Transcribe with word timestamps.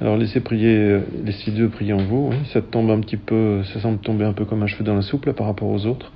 Alors 0.00 0.16
laissez 0.16 0.40
prier, 0.40 0.76
euh, 0.76 1.00
laissez 1.24 1.50
Dieu 1.50 1.68
prier 1.68 1.92
en 1.92 2.04
vous. 2.04 2.28
Oui, 2.30 2.36
ça 2.52 2.62
tombe 2.62 2.88
un 2.90 3.00
petit 3.00 3.16
peu, 3.16 3.64
ça 3.64 3.80
semble 3.80 3.98
tomber 3.98 4.24
un 4.24 4.32
peu 4.32 4.44
comme 4.44 4.62
un 4.62 4.68
cheveu 4.68 4.84
dans 4.84 4.94
la 4.94 5.02
soupe 5.02 5.26
là, 5.26 5.32
par 5.32 5.46
rapport 5.46 5.68
aux 5.68 5.86
autres. 5.86 6.12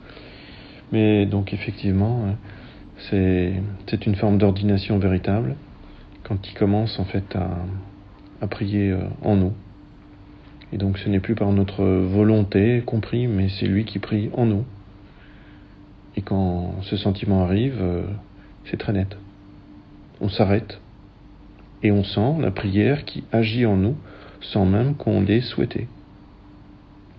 Mais 0.93 1.27
donc 1.27 1.53
effectivement, 1.53 2.25
hein, 2.27 2.37
c'est 3.11 3.55
c'est 3.89 4.07
une 4.07 4.15
forme 4.15 4.39
d'ordination 4.39 4.99
véritable 4.99 5.57
quand 6.23 6.49
il 6.49 6.55
commence 6.55 7.01
en 7.01 7.05
fait 7.05 7.35
à, 7.35 7.59
à 8.41 8.47
prier 8.47 8.91
euh, 8.91 9.01
en 9.23 9.35
nous. 9.35 9.53
Et 10.73 10.79
donc 10.79 10.99
ce 10.99 11.09
n'est 11.09 11.21
plus 11.21 11.35
par 11.35 11.51
notre 11.51 11.85
volonté 11.85 12.83
compris, 12.87 13.27
mais 13.27 13.49
c'est 13.49 13.67
lui 13.67 13.85
qui 13.85 13.99
prie 13.99 14.31
en 14.35 14.47
nous. 14.47 14.65
Et 16.17 16.23
quand 16.23 16.75
ce 16.83 16.97
sentiment 16.97 17.43
arrive, 17.43 17.79
euh, 17.81 18.05
c'est 18.67 18.77
très 18.77 18.93
net. 18.93 19.17
On 20.21 20.29
s'arrête 20.29 20.82
et 21.83 21.91
on 21.91 22.05
sent 22.05 22.37
la 22.41 22.51
prière 22.51 23.05
qui 23.05 23.25
agit 23.33 23.67
en 23.67 23.77
nous 23.77 23.97
sans 24.41 24.65
même 24.65 24.95
qu'on 24.95 25.21
l'ait 25.21 25.41
souhaité. 25.41 25.89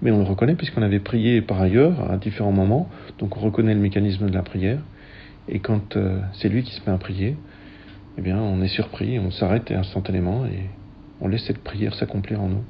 Mais 0.02 0.12
on 0.12 0.18
le 0.18 0.24
reconnaît 0.24 0.56
puisqu'on 0.56 0.82
avait 0.82 1.00
prié 1.00 1.42
par 1.42 1.62
ailleurs 1.62 2.12
à 2.12 2.18
différents 2.18 2.52
moments, 2.52 2.90
donc 3.20 3.38
on 3.38 3.40
reconnaît 3.40 3.74
le 3.74 3.80
mécanisme 3.80 4.30
de 4.30 4.34
la 4.34 4.44
prière. 4.44 4.80
Et 5.48 5.60
quand 5.60 5.96
euh, 5.96 6.20
c'est 6.34 6.50
lui 6.50 6.64
qui 6.64 6.74
se 6.74 6.82
met 6.86 6.94
à 6.94 6.98
prier, 6.98 7.38
eh 8.18 8.22
bien 8.22 8.38
on 8.38 8.62
est 8.62 8.68
surpris, 8.68 9.20
on 9.20 9.32
s'arrête 9.32 9.72
instantanément 9.72 10.46
et 10.46 10.70
on 11.22 11.28
laisse 11.28 11.46
cette 11.46 11.64
prière 11.64 11.96
s'accomplir 11.96 12.42
en 12.42 12.50
nous. 12.50 12.64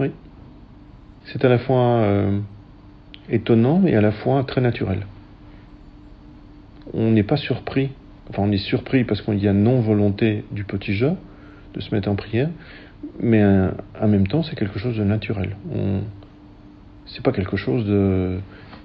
Oui. 0.00 0.10
C'est 1.26 1.44
à 1.44 1.48
la 1.48 1.58
fois 1.58 2.00
euh, 2.00 2.40
étonnant 3.30 3.84
et 3.86 3.94
à 3.94 4.00
la 4.00 4.12
fois 4.12 4.42
très 4.44 4.60
naturel. 4.60 5.06
On 6.92 7.12
n'est 7.12 7.22
pas 7.22 7.36
surpris, 7.36 7.90
enfin 8.30 8.42
on 8.42 8.52
est 8.52 8.58
surpris 8.58 9.04
parce 9.04 9.22
qu'il 9.22 9.38
y 9.38 9.48
a 9.48 9.52
non-volonté 9.52 10.44
du 10.50 10.64
petit 10.64 10.94
jeu 10.94 11.12
de 11.74 11.80
se 11.80 11.94
mettre 11.94 12.08
en 12.08 12.14
prière, 12.14 12.50
mais 13.20 13.42
en 13.44 14.08
même 14.08 14.26
temps 14.26 14.42
c'est 14.42 14.56
quelque 14.56 14.78
chose 14.78 14.96
de 14.96 15.04
naturel. 15.04 15.56
C'est 17.06 17.22
pas 17.22 17.32
quelque 17.32 17.56
chose 17.56 17.84
de 17.84 18.38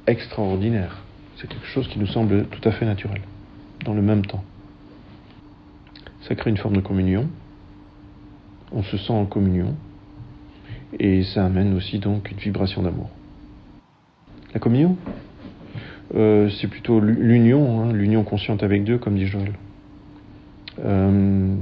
extraordinaire, 0.08 1.04
c'est 1.38 1.48
quelque 1.48 1.68
chose 1.68 1.88
qui 1.88 2.00
nous 2.00 2.08
semble 2.08 2.46
tout 2.46 2.68
à 2.68 2.72
fait 2.72 2.86
naturel, 2.86 3.22
dans 3.86 3.94
le 3.94 4.02
même 4.02 4.26
temps. 4.26 4.44
Ça 6.22 6.36
crée 6.36 6.50
une 6.50 6.58
forme 6.58 6.76
de 6.76 6.82
communion, 6.82 7.30
on 8.72 8.84
se 8.84 8.98
sent 8.98 9.14
en 9.14 9.26
communion, 9.26 9.76
et 11.00 11.24
ça 11.24 11.46
amène 11.46 11.74
aussi 11.76 12.00
donc 12.00 12.32
une 12.32 12.38
vibration 12.38 12.82
d'amour. 12.82 13.10
La 14.54 14.60
communion, 14.60 14.98
euh, 16.16 16.50
c'est 16.60 16.68
plutôt 16.68 17.00
l'union, 17.00 17.82
hein, 17.82 17.94
l'union 17.94 18.24
consciente 18.24 18.64
avec 18.64 18.84
Dieu, 18.84 18.98
comme 18.98 19.16
dit 19.16 19.28
Joël. 19.28 19.54
Euh, 20.84 21.56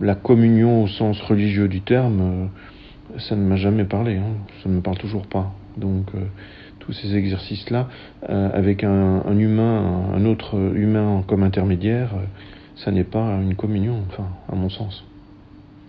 la 0.00 0.14
communion 0.14 0.84
au 0.84 0.86
sens 0.86 1.20
religieux 1.22 1.68
du 1.68 1.80
terme, 1.80 2.20
euh, 2.20 3.18
ça 3.18 3.36
ne 3.36 3.42
m'a 3.42 3.56
jamais 3.56 3.84
parlé, 3.84 4.16
hein, 4.16 4.34
ça 4.62 4.68
ne 4.68 4.76
me 4.76 4.80
parle 4.80 4.98
toujours 4.98 5.26
pas. 5.26 5.52
Donc 5.76 6.06
tous 6.78 6.92
ces 6.92 7.16
exercices-là, 7.16 7.88
avec 8.28 8.84
un, 8.84 9.22
un, 9.26 9.38
humain, 9.38 10.04
un 10.14 10.24
autre 10.24 10.56
humain 10.76 11.24
comme 11.26 11.42
intermédiaire, 11.42 12.10
ça 12.76 12.92
n'est 12.92 13.04
pas 13.04 13.40
une 13.42 13.56
communion, 13.56 14.04
enfin, 14.08 14.28
à 14.52 14.54
mon 14.54 14.68
sens. 14.68 15.04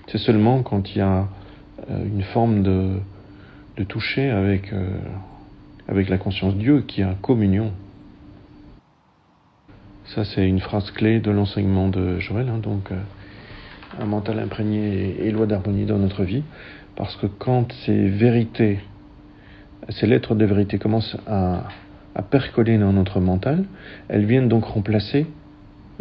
C'est 0.08 0.18
seulement 0.18 0.64
quand 0.64 0.96
il 0.96 1.00
y 1.00 1.02
a 1.02 1.28
une 1.90 2.24
forme 2.24 2.64
de, 2.64 2.94
de 3.78 3.84
toucher 3.84 4.32
avec 4.32 4.74
avec 5.88 6.10
la 6.10 6.18
conscience 6.18 6.56
Dieu 6.56 6.84
qui 6.88 7.04
a 7.04 7.16
communion. 7.22 7.72
Ça, 10.06 10.24
c'est 10.24 10.48
une 10.48 10.60
phrase 10.60 10.92
clé 10.92 11.20
de 11.20 11.32
l'enseignement 11.32 11.88
de 11.90 12.20
Joël, 12.20 12.48
hein, 12.50 12.60
donc 12.60 12.92
euh, 12.92 12.96
un 14.00 14.06
mental 14.06 14.40
imprégné 14.40 15.16
et, 15.20 15.32
loi 15.32 15.46
d'harmonie 15.46 15.86
dans 15.86 15.98
notre 15.98 16.24
vie, 16.24 16.44
parce 16.96 17.16
que 17.16 17.26
quand 17.26 17.72
ces 17.86 18.08
vérités, 18.08 18.80
ces 19.90 20.06
lettres 20.06 20.36
de 20.36 20.46
vérité 20.46 20.78
commencent 20.78 21.18
à, 21.28 21.64
à 22.14 22.22
percoler 22.22 22.78
dans 22.78 22.94
notre 22.94 23.20
mental, 23.20 23.66
elles 24.08 24.26
viennent 24.26 24.48
donc 24.48 24.66
remplacer 24.66 25.26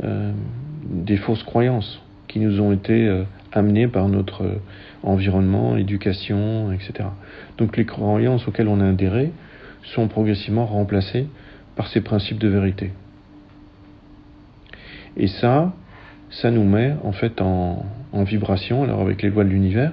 euh, 0.03 0.33
des 0.85 1.17
fausses 1.17 1.43
croyances 1.45 2.01
qui 2.29 2.41
nous 2.41 2.61
ont 2.61 2.73
été 2.73 3.07
euh, 3.07 3.25
amenées 3.53 3.89
par 3.89 4.09
notre 4.09 4.61
environnement, 5.03 5.77
éducation, 5.77 6.73
etc. 6.73 7.09
Donc 7.59 7.77
les 7.77 7.85
croyances 7.85 8.47
auxquelles 8.49 8.69
on 8.69 8.81
a 8.81 8.89
adhéré, 8.89 9.33
sont 9.85 10.09
progressivement 10.09 10.67
remplacés 10.67 11.27
par 11.77 11.89
ces 11.89 12.01
principes 12.01 12.39
de 12.39 12.49
vérité. 12.49 12.93
Et 15.17 15.29
ça, 15.29 15.73
ça 16.31 16.51
nous 16.51 16.65
met 16.65 16.95
en 17.05 17.13
fait 17.13 17.41
en, 17.41 17.85
vibration, 18.25 18.85
alors 18.85 19.01
avec 19.01 19.23
les 19.23 19.31
lois 19.31 19.45
de 19.45 19.49
l'univers, 19.49 19.93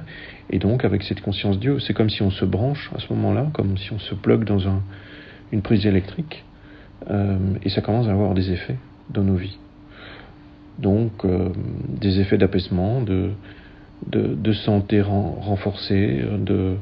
et 0.51 0.59
donc 0.59 0.85
avec 0.85 1.03
cette 1.03 1.21
conscience 1.21 1.59
Dieu. 1.59 1.79
C'est 1.79 1.93
comme 1.93 2.09
si 2.09 2.21
on 2.21 2.29
se 2.29 2.45
branche 2.45 2.91
à 2.95 2.99
ce 2.99 3.11
moment-là, 3.13 3.47
comme 3.53 3.77
si 3.77 3.91
on 3.93 3.99
se 3.99 4.13
plug 4.13 4.43
dans 4.43 4.67
un, 4.67 4.81
une 5.51 5.61
prise 5.61 5.85
électrique, 5.85 6.43
euh, 7.09 7.37
et 7.63 7.69
ça 7.69 7.81
commence 7.81 8.07
à 8.07 8.11
avoir 8.11 8.33
des 8.35 8.51
effets 8.51 8.77
dans 9.09 9.23
nos 9.23 9.35
vies. 9.35 9.57
Donc 10.77 11.25
euh, 11.25 11.49
des 11.87 12.19
effets 12.19 12.37
d'apaisement, 12.37 13.01
de, 13.01 13.33
santé 14.53 15.01
ren, 15.01 15.35
renforcée, 15.41 16.23
de, 16.39 16.75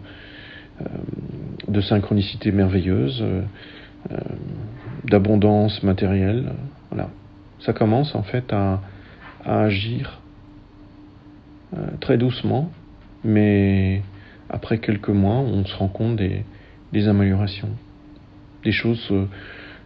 de 1.68 1.82
synchronicité 1.82 2.52
merveilleuse, 2.52 3.22
euh, 3.22 3.42
euh, 4.12 4.18
d'abondance 5.06 5.84
matérielle. 5.84 6.54
Voilà. 6.90 7.10
Ça 7.60 7.74
commence 7.74 8.16
en 8.16 8.24
fait 8.24 8.52
à, 8.54 8.82
agir 9.46 10.20
très 12.02 12.18
doucement, 12.18 12.72
mais 13.24 14.02
après 14.50 14.80
quelques 14.80 15.10
mois, 15.10 15.36
on 15.36 15.64
se 15.66 15.76
rend 15.76 15.88
compte 15.88 16.18
des, 16.18 17.08
améliorations, 17.08 17.70
des 18.64 18.72
choses 18.72 19.14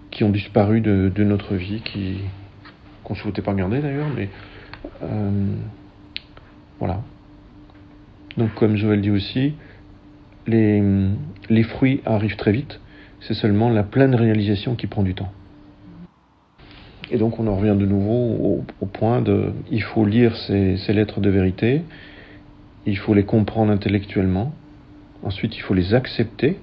qui 0.10 0.24
ont 0.24 0.30
disparu 0.30 0.82
de, 0.82 1.24
notre 1.24 1.56
vie, 1.56 1.82
qui 1.82 2.18
qu'on 3.04 3.16
souhaitait 3.16 3.42
pas 3.42 3.54
garder 3.54 3.82
d'ailleurs, 3.82 4.08
mais 4.16 4.30
euh, 5.04 5.56
voilà. 6.80 7.02
Donc 8.38 8.54
comme 8.56 8.76
Joël 8.76 9.02
dit 9.02 9.12
aussi, 9.12 9.54
les, 10.48 11.64
fruits 11.64 12.02
arrivent 12.06 12.36
très 12.36 12.52
vite, 12.52 12.80
c'est 13.22 13.34
seulement 13.34 13.70
la 13.70 13.84
pleine 13.84 14.16
réalisation 14.16 14.76
qui 14.76 14.88
prend 14.88 15.04
du 15.04 15.14
temps. 15.14 15.32
Et 17.12 17.18
donc 17.18 17.40
on 17.40 17.48
en 17.48 17.56
revient 17.56 17.76
de 17.78 17.86
nouveau 17.86 18.64
au, 18.82 18.86
point 18.86 19.22
de 19.22 19.52
il 19.72 19.84
faut 19.84 20.06
lire 20.06 20.36
ces, 20.36 20.78
lettres 20.90 21.20
de 21.20 21.30
vérité, 21.30 21.82
il 22.86 22.98
faut 22.98 23.14
les 23.14 23.24
comprendre 23.24 23.72
intellectuellement, 23.72 24.54
ensuite 25.22 25.56
il 25.56 25.62
faut 25.62 25.74
les 25.74 25.94
accepter 25.94 26.58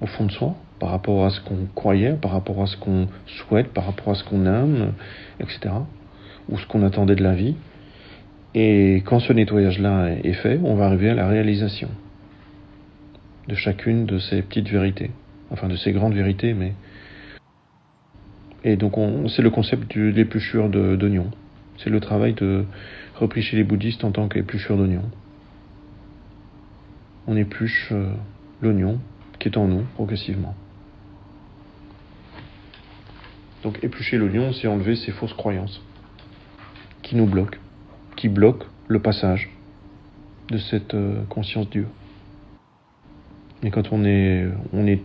au 0.00 0.06
fond 0.06 0.26
de 0.26 0.32
soi 0.32 0.54
par 0.78 0.90
rapport 0.90 1.24
à 1.24 1.30
ce 1.30 1.40
qu'on 1.40 1.66
croyait, 1.74 2.12
par 2.12 2.32
rapport 2.32 2.60
à 2.60 2.66
ce 2.66 2.76
qu'on 2.76 3.08
souhaite, 3.26 3.68
par 3.68 3.86
rapport 3.86 4.10
à 4.10 4.14
ce 4.14 4.24
qu'on 4.24 4.44
aime, 4.44 4.92
etc. 5.40 5.74
ou 6.50 6.58
ce 6.58 6.66
qu'on 6.66 6.82
attendait 6.82 7.14
de 7.14 7.22
la 7.22 7.34
vie. 7.34 7.54
Et 8.54 9.02
quand 9.06 9.20
ce 9.20 9.32
nettoyage-là 9.32 10.10
est 10.22 10.32
fait, 10.34 10.60
on 10.62 10.74
va 10.74 10.86
arriver 10.86 11.10
à 11.10 11.14
la 11.14 11.26
réalisation 11.26 11.88
de 13.48 13.54
chacune 13.54 14.06
de 14.06 14.18
ces 14.18 14.42
petites 14.42 14.68
vérités, 14.68 15.10
enfin 15.50 15.68
de 15.68 15.76
ces 15.76 15.92
grandes 15.92 16.14
vérités, 16.14 16.54
mais 16.54 16.72
et 18.64 18.76
donc 18.76 18.94
c'est 19.28 19.42
le 19.42 19.50
concept 19.50 19.94
de 19.96 20.08
l'épluchure 20.08 20.70
d'oignon. 20.70 21.30
C'est 21.76 21.90
le 21.90 22.00
travail 22.00 22.32
de 22.32 22.64
repris 23.14 23.42
chez 23.42 23.56
les 23.56 23.64
bouddhistes 23.64 24.04
en 24.04 24.10
tant 24.10 24.28
qu'épluchure 24.28 24.76
d'oignon. 24.76 25.02
On 27.26 27.36
épluche 27.36 27.90
euh, 27.92 28.12
l'oignon 28.62 29.00
qui 29.38 29.48
est 29.48 29.56
en 29.58 29.66
nous 29.66 29.82
progressivement. 29.94 30.54
Donc 33.62 33.82
éplucher 33.82 34.18
l'oignon, 34.18 34.52
c'est 34.52 34.68
enlever 34.68 34.96
ces 34.96 35.10
fausses 35.10 35.32
croyances 35.34 35.82
qui 37.02 37.16
nous 37.16 37.26
bloquent, 37.26 37.58
qui 38.16 38.28
bloquent 38.28 38.66
le 38.88 39.00
passage 39.00 39.50
de 40.48 40.58
cette 40.58 40.94
euh, 40.94 41.22
conscience 41.28 41.68
Dieu. 41.70 41.86
Et 43.64 43.70
quand 43.70 43.92
on 43.92 44.04
est, 44.04 44.46
on 44.74 44.86
est, 44.86 45.00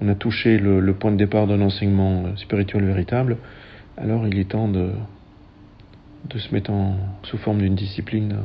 on 0.00 0.08
a 0.08 0.14
touché 0.14 0.58
le, 0.58 0.94
point 0.94 1.10
de 1.10 1.16
départ 1.16 1.48
d'un 1.48 1.60
enseignement 1.60 2.24
euh, 2.24 2.36
spirituel 2.36 2.84
véritable, 2.84 3.36
alors 3.96 4.26
il 4.28 4.38
est 4.38 4.50
temps 4.50 4.68
de, 4.68 4.92
de 6.30 6.38
se 6.38 6.54
mettre 6.54 6.70
en, 6.70 6.96
sous 7.24 7.36
forme 7.36 7.58
d'une 7.58 7.74
discipline 7.74 8.32
euh, 8.32 8.42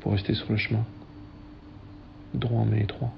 pour 0.00 0.12
rester 0.12 0.32
sur 0.32 0.50
le 0.50 0.56
chemin. 0.56 0.82
Droit 2.32 2.64
mais 2.68 2.80
étroit. 2.80 3.12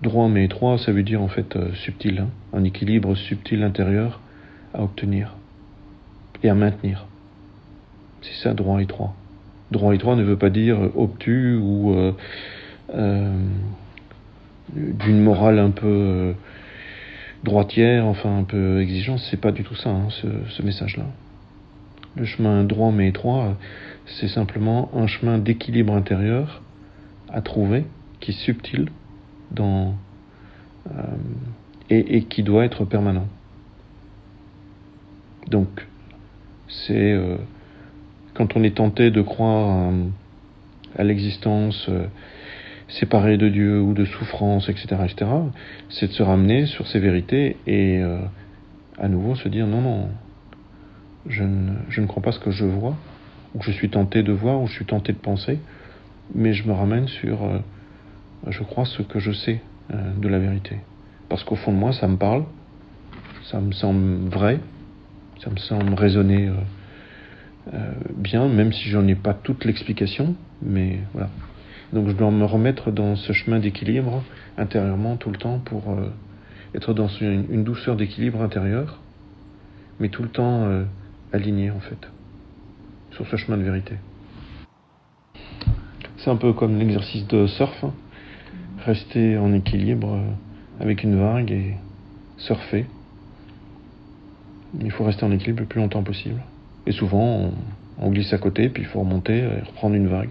Droit 0.00 0.28
mais 0.28 0.46
étroit, 0.46 0.78
ça 0.78 0.90
veut 0.90 1.02
dire 1.02 1.20
en 1.20 1.28
fait 1.28 1.56
euh, 1.56 1.74
subtil, 1.74 2.20
hein, 2.20 2.28
un 2.54 2.64
équilibre 2.64 3.14
subtil 3.14 3.62
intérieur 3.62 4.20
à 4.72 4.82
obtenir 4.82 5.34
et 6.42 6.48
à 6.48 6.54
maintenir. 6.54 7.04
C'est 8.22 8.42
ça, 8.42 8.54
droit 8.54 8.80
étroit. 8.80 9.14
Droit 9.70 9.94
étroit 9.94 10.16
ne 10.16 10.22
veut 10.22 10.38
pas 10.38 10.48
dire 10.48 10.78
obtus 10.96 11.56
ou 11.56 11.94
d'une 14.72 15.20
morale 15.20 15.58
un 15.58 15.70
peu 15.70 15.86
euh, 15.86 16.32
droitière, 17.44 18.06
enfin 18.06 18.38
un 18.38 18.44
peu 18.44 18.80
exigeante. 18.80 19.18
C'est 19.30 19.40
pas 19.40 19.52
du 19.52 19.64
tout 19.64 19.74
ça, 19.74 19.90
hein, 19.90 20.08
ce, 20.10 20.62
message-là. 20.62 21.04
Le 22.16 22.24
chemin 22.24 22.64
droit 22.64 22.90
mais 22.92 23.08
étroit, 23.08 23.56
c'est 24.06 24.28
simplement 24.28 24.90
un 24.94 25.06
chemin 25.06 25.38
d'équilibre 25.38 25.94
intérieur 25.94 26.62
à 27.28 27.40
trouver, 27.40 27.84
qui 28.20 28.32
est 28.32 28.34
subtil 28.34 28.88
euh, 29.58 29.90
et, 31.88 32.24
qui 32.24 32.42
doit 32.42 32.64
être 32.64 32.84
permanent. 32.84 33.26
Donc, 35.48 35.86
c'est 36.68 37.12
euh, 37.12 37.36
quand 38.34 38.56
on 38.56 38.62
est 38.62 38.76
tenté 38.76 39.10
de 39.10 39.22
croire 39.22 39.92
à, 40.96 41.04
l'existence 41.04 41.86
euh, 41.88 42.06
séparée 42.90 43.36
de 43.36 43.48
Dieu 43.48 43.80
ou 43.80 43.94
de 43.94 44.04
souffrance, 44.04 44.68
etc., 44.68 44.96
etc., 45.04 45.30
c'est 45.88 46.08
de 46.08 46.12
se 46.12 46.22
ramener 46.22 46.66
sur 46.66 46.86
ces 46.86 46.98
vérités 46.98 47.56
et 47.66 48.02
à 48.98 49.08
nouveau 49.08 49.34
se 49.34 49.48
dire 49.48 49.66
non, 49.66 49.80
non, 49.80 50.08
je 51.26 51.42
ne, 51.42 51.72
je 51.88 52.00
ne 52.00 52.06
crois 52.06 52.22
pas 52.22 52.32
ce 52.32 52.38
que 52.38 52.50
je 52.50 52.64
vois, 52.64 52.96
ou 53.54 53.62
je 53.62 53.70
suis 53.70 53.90
tenté 53.90 54.22
de 54.22 54.32
voir, 54.32 54.60
ou 54.60 54.66
je 54.66 54.72
suis 54.72 54.84
tenté 54.84 55.12
de 55.12 55.18
penser, 55.18 55.58
mais 56.34 56.52
je 56.52 56.66
me 56.66 56.72
ramène 56.72 57.08
sur, 57.08 57.44
euh, 57.44 57.58
je 58.48 58.62
crois, 58.62 58.84
ce 58.84 59.02
que 59.02 59.18
je 59.18 59.32
sais 59.32 59.60
euh, 59.92 60.14
de 60.16 60.28
la 60.28 60.38
vérité. 60.38 60.76
Parce 61.28 61.44
qu'au 61.44 61.56
fond 61.56 61.72
de 61.72 61.76
moi, 61.76 61.92
ça 61.92 62.08
me 62.08 62.16
parle, 62.16 62.44
ça 63.44 63.60
me 63.60 63.72
semble 63.72 64.28
vrai, 64.28 64.60
ça 65.42 65.50
me 65.50 65.56
semble 65.56 65.94
raisonner 65.94 66.50
euh, 67.72 67.92
bien, 68.16 68.48
même 68.48 68.72
si 68.72 68.88
j'en 68.88 69.06
ai 69.06 69.14
pas 69.14 69.34
toute 69.34 69.64
l'explication, 69.64 70.34
mais 70.62 71.00
voilà. 71.12 71.30
Donc 71.92 72.08
je 72.08 72.12
dois 72.12 72.30
me 72.30 72.44
remettre 72.44 72.90
dans 72.90 73.16
ce 73.16 73.32
chemin 73.32 73.58
d'équilibre 73.58 74.22
intérieurement 74.56 75.16
tout 75.16 75.30
le 75.30 75.36
temps 75.36 75.58
pour 75.58 75.82
être 76.74 76.94
dans 76.94 77.08
une, 77.08 77.64
douceur 77.64 77.96
d'équilibre 77.96 78.42
intérieur, 78.42 79.00
mais 79.98 80.08
tout 80.08 80.22
le 80.22 80.28
temps 80.28 80.68
aligné 81.32 81.70
en 81.70 81.80
fait 81.80 82.08
sur 83.12 83.26
ce 83.26 83.36
chemin 83.36 83.56
de 83.56 83.62
vérité. 83.62 83.94
C'est 86.18 86.30
un 86.30 86.36
peu 86.36 86.52
comme 86.52 86.78
l'exercice 86.78 87.26
de 87.28 87.46
surf, 87.46 87.84
hein. 87.84 87.92
rester 88.84 89.38
en 89.38 89.54
équilibre 89.54 90.14
euh, 90.14 90.82
avec 90.82 91.02
une 91.02 91.18
vague 91.18 91.50
et 91.50 91.74
surfer. 92.36 92.86
Il 94.80 94.90
faut 94.90 95.04
rester 95.04 95.24
en 95.24 95.32
équilibre 95.32 95.60
le 95.60 95.66
plus 95.66 95.80
longtemps 95.80 96.02
possible. 96.02 96.40
Et 96.86 96.92
souvent, 96.92 97.52
on, 97.98 98.10
glisse 98.10 98.32
à 98.32 98.38
côté, 98.38 98.68
puis 98.68 98.82
il 98.82 98.86
faut 98.86 99.00
remonter 99.00 99.38
et 99.38 99.60
reprendre 99.66 99.94
une 99.94 100.08
vague. 100.08 100.28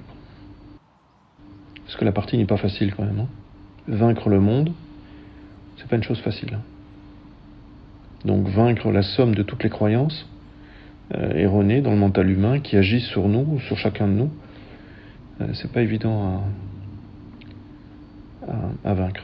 Parce 1.89 1.97
que 1.97 2.05
la 2.05 2.11
partie 2.11 2.37
n'est 2.37 2.45
pas 2.45 2.57
facile 2.57 2.93
quand 2.93 3.03
même. 3.03 3.21
Hein. 3.21 3.27
Vaincre 3.87 4.29
le 4.29 4.39
monde, 4.39 4.73
c'est 5.75 5.87
pas 5.87 5.95
une 5.95 6.03
chose 6.03 6.19
facile. 6.19 6.53
Hein. 6.53 6.61
Donc 8.25 8.47
vaincre 8.47 8.91
la 8.91 9.01
somme 9.01 9.33
de 9.33 9.41
toutes 9.41 9.63
les 9.63 9.71
croyances, 9.71 10.27
euh, 11.15 11.33
erronées 11.33 11.81
dans 11.81 11.89
le 11.89 11.97
mental 11.97 12.29
humain 12.29 12.59
qui 12.59 12.77
agissent 12.77 13.07
sur 13.07 13.27
nous 13.27 13.39
ou 13.39 13.59
sur 13.61 13.75
chacun 13.79 14.07
de 14.07 14.13
nous, 14.13 14.29
euh, 15.41 15.47
c'est 15.53 15.71
pas 15.71 15.81
évident 15.81 16.43
à 18.85 18.93
vaincre. 18.93 19.23